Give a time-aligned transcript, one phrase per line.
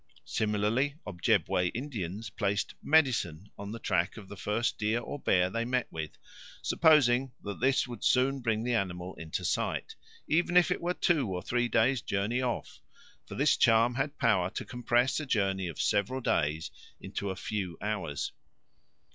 [0.25, 5.63] Similarly, Ojebway Indians placed "medicine" on the track of the first deer or bear they
[5.63, 6.17] met with,
[6.63, 9.93] supposing that this would soon bring the animal into sight,
[10.27, 12.79] even if it were two or three days' journey off;
[13.27, 17.77] for this charm had power to compress a journey of several days into a few
[17.79, 18.31] hours.